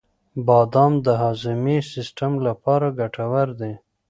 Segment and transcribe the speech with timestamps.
[0.47, 3.73] •بادام د هاضمې سیسټم لپاره ګټور دي.